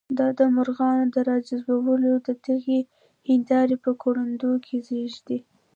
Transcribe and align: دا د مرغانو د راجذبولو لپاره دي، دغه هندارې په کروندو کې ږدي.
دا 0.19 0.27
د 0.39 0.41
مرغانو 0.55 1.05
د 1.15 1.15
راجذبولو 1.31 2.07
لپاره 2.15 2.37
دي، 2.45 2.55
دغه 2.61 2.81
هندارې 3.29 3.75
په 3.83 3.91
کروندو 4.01 4.51
کې 4.65 4.77
ږدي. 5.13 5.39